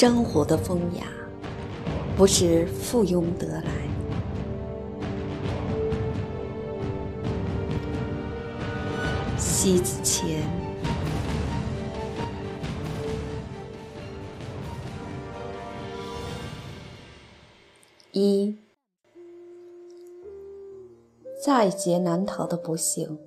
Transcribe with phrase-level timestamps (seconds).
[0.00, 1.08] 生活的风雅，
[2.16, 3.72] 不是附庸得来。
[9.36, 10.40] 西子谦，
[18.12, 18.56] 一，
[21.44, 23.18] 在劫难逃的不幸，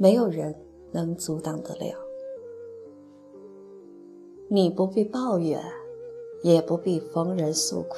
[0.00, 0.52] 没有人
[0.90, 1.94] 能阻挡得了。
[4.48, 5.62] 你不必抱怨，
[6.42, 7.96] 也不必逢人诉苦，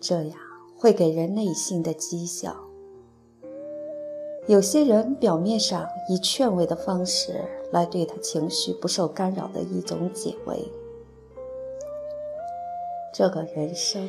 [0.00, 0.38] 这样
[0.76, 2.56] 会给人内心的讥笑。
[4.46, 10.70] 有些人表面上以劝慰的方式来对他情绪不受干扰的一种解围。
[13.12, 14.08] 这个人生，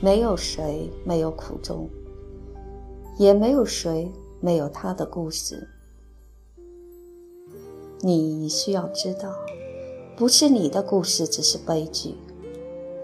[0.00, 1.88] 没有谁没有苦衷，
[3.18, 5.68] 也没有谁没有他的故事。
[8.00, 9.32] 你需要知道。
[10.14, 12.14] 不是你的故事只是悲剧，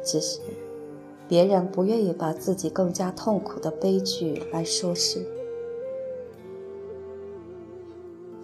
[0.05, 0.39] 只是
[1.27, 5.27] 别人不愿意把自己更加痛苦的悲剧来说事。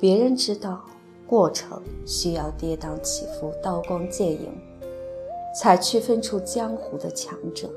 [0.01, 0.85] 别人知道
[1.27, 4.53] 过程需要跌宕起伏、刀光剑影，
[5.55, 7.71] 才区分出江湖的强者。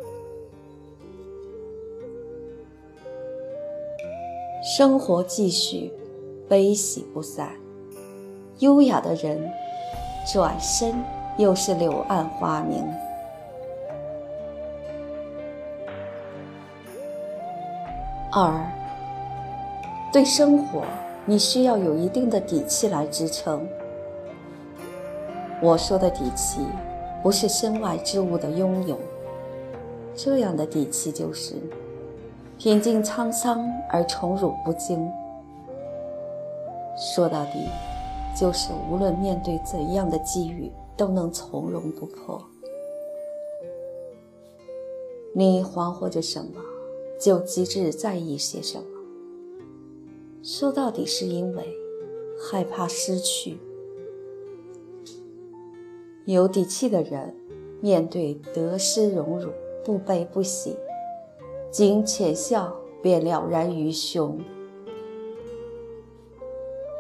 [4.78, 5.94] 生活继续，
[6.50, 7.56] 悲喜不散，
[8.60, 9.50] 优雅的人。
[10.30, 10.94] 转身
[11.38, 12.86] 又是柳暗花明。
[18.30, 18.70] 二，
[20.12, 20.84] 对生活，
[21.24, 23.66] 你需要有一定的底气来支撑。
[25.62, 26.60] 我说的底气，
[27.24, 29.00] 不是身外之物的拥有，
[30.14, 31.56] 这样的底气就是
[32.58, 35.10] 品尽沧桑而宠辱不惊。
[36.98, 37.70] 说到底。
[38.40, 42.40] 就是无论面对怎样的际遇，都能从容不迫。
[45.34, 46.62] 你惶惑着什么，
[47.20, 48.86] 就极致在意些什么。
[50.44, 51.68] 说到底，是因为
[52.40, 53.58] 害怕失去。
[56.26, 57.36] 有底气的人，
[57.82, 59.50] 面对得失荣辱，
[59.84, 60.76] 不悲不喜，
[61.72, 64.40] 仅浅笑，便了然于胸。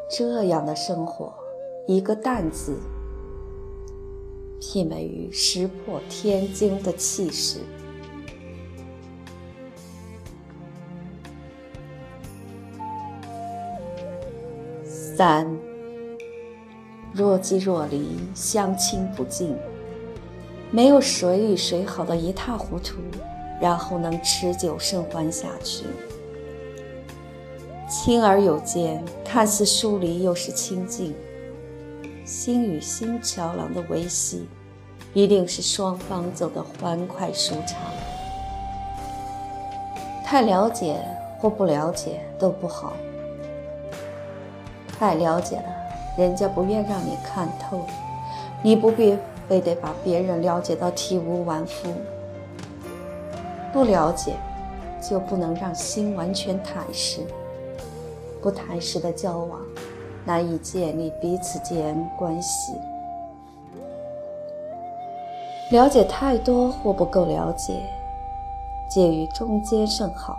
[0.09, 1.33] 这样的生活，
[1.85, 2.77] 一个“淡”字，
[4.59, 7.59] 媲美于石破天惊的气势。
[14.85, 15.45] 三，
[17.13, 19.57] 若即若离，相亲不近，
[20.71, 22.95] 没有谁与谁好的一塌糊涂，
[23.59, 25.85] 然后能持久生还下去。
[27.89, 31.13] 亲而有间，看似疏离，又是亲近；
[32.25, 34.45] 心与心桥梁的维系，
[35.13, 37.79] 一定是双方走得欢快舒畅。
[40.25, 40.97] 太了解
[41.39, 42.91] 或不了解都不好。
[44.99, 45.63] 太了解了，
[46.17, 47.85] 人家不愿让你看透，
[48.61, 49.17] 你不必
[49.47, 51.93] 非得把别人了解到体无完肤。
[53.71, 54.33] 不了解，
[55.01, 57.21] 就不能让心完全坦实。
[58.47, 59.59] 不谈实的交往，
[60.25, 62.71] 难以建立彼此间关系。
[65.69, 67.73] 了解太多或不够了解，
[68.89, 70.37] 介于中间甚好。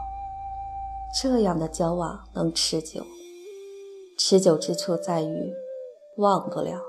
[1.20, 3.04] 这样的交往能持久。
[4.16, 5.52] 持久之处在于，
[6.16, 6.80] 忘不了，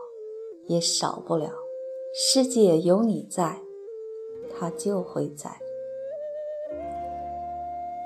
[0.67, 1.51] 也少不了。
[2.15, 3.57] 世界有你在，
[4.57, 5.51] 它就会在。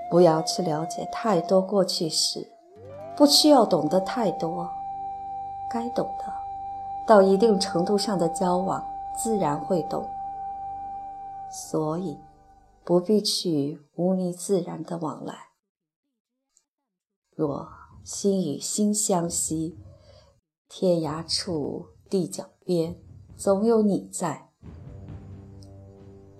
[0.09, 2.52] 不要去了解太多过去时。
[3.15, 4.69] 不需要懂得太多，
[5.69, 6.33] 该懂的，
[7.07, 8.83] 到一定程度上的交往
[9.15, 10.05] 自然会懂。
[11.51, 12.17] 所以，
[12.83, 15.35] 不必去无逆自然的往来。
[17.35, 17.67] 若
[18.03, 19.77] 心与心相惜，
[20.67, 22.95] 天涯处地角边，
[23.37, 24.49] 总有你在。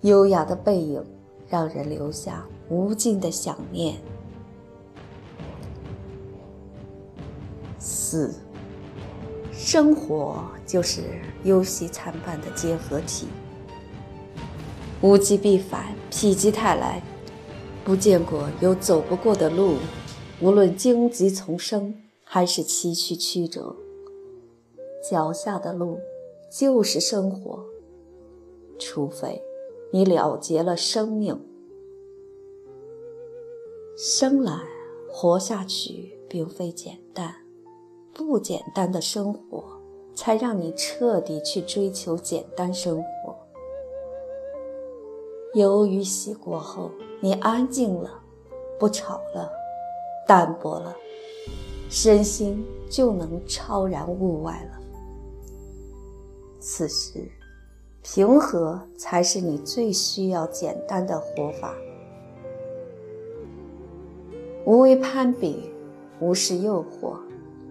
[0.02, 1.06] 优雅的背影，
[1.48, 4.02] 让人留下无尽的想念。
[7.85, 8.33] 四，
[9.51, 11.01] 生活就是
[11.44, 13.27] 忧喜参半的结合体，
[15.01, 17.03] 物极必反，否极泰来。
[17.83, 19.75] 不见过有走不过的路，
[20.39, 21.94] 无论荆棘丛生
[22.24, 23.75] 还是崎岖曲折，
[25.12, 26.00] 脚下的路
[26.50, 27.65] 就是生活。
[28.80, 29.41] 除非
[29.91, 31.38] 你了结了生命，
[33.97, 34.62] 生来
[35.12, 37.03] 活下去并非简。
[38.28, 39.64] 不简单的生活，
[40.16, 43.36] 才让你彻底去追求简单生活。
[45.54, 46.90] 忧与喜过后，
[47.20, 48.10] 你安静了，
[48.80, 49.52] 不吵了，
[50.28, 50.96] 淡泊了，
[51.90, 54.80] 身心就能超然物外了。
[56.60, 57.30] 此时，
[58.02, 61.76] 平和才是你最需要简单的活法。
[64.66, 65.69] 无为攀比，
[66.19, 67.18] 无视诱惑，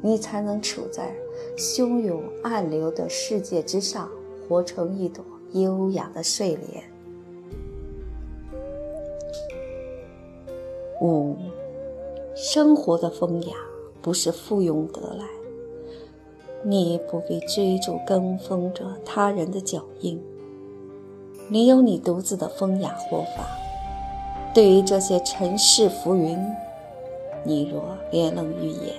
[0.03, 1.15] 你才能处在
[1.57, 4.11] 汹涌暗流的世界之上，
[4.49, 6.85] 活成一朵优雅的睡莲。
[11.01, 11.37] 五，
[12.35, 13.55] 生活的风雅
[14.01, 15.25] 不是附庸得来，
[16.65, 20.21] 你不必追逐跟风着他人的脚印，
[21.49, 23.47] 你有你独自的风雅活法。
[24.55, 26.39] 对于这些尘世浮云，
[27.45, 28.95] 你若连愣于眼，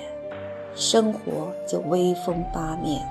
[0.75, 3.05] 生活就威风八面。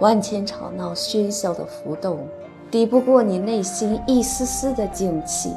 [0.00, 2.26] 万千吵闹喧嚣的浮动。
[2.70, 5.52] 抵不过你内心一丝丝的静气，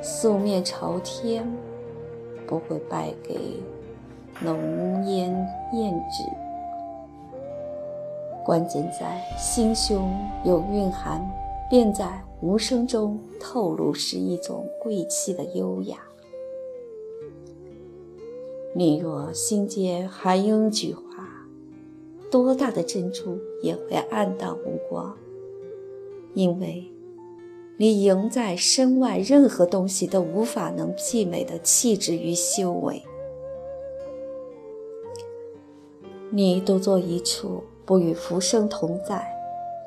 [0.00, 1.46] 素面朝天，
[2.46, 3.60] 不会败给
[4.40, 5.30] 浓烟
[5.74, 6.24] 艳纸。
[8.42, 10.10] 关键在心胸
[10.44, 11.22] 有蕴含，
[11.68, 12.08] 便在
[12.40, 15.98] 无声中透露是一种贵气的优雅。
[18.76, 21.02] 你若心间含英菊花，
[22.28, 25.16] 多大的珍珠也会黯淡无光。
[26.34, 26.84] 因为，
[27.76, 33.00] 你赢在身外任何东西都无法能媲美的气质与修为。
[36.30, 39.24] 你独坐一处，不与浮生同在，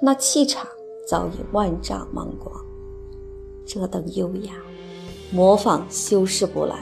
[0.02, 0.66] 那气场
[1.06, 2.66] 早已万丈芒光。
[3.66, 4.54] 这等优雅，
[5.30, 6.78] 模仿修饰不来。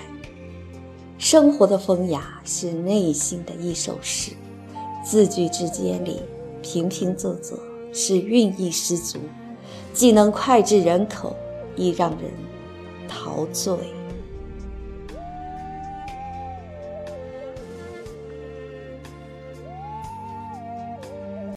[1.18, 4.32] 生活的风雅是内心的一首诗，
[5.04, 6.22] 字句之间里
[6.62, 7.54] 平平仄仄
[7.94, 9.18] 是韵意十足。
[9.94, 11.34] 既能脍炙人口，
[11.78, 12.30] 亦让人
[13.08, 13.74] 陶醉。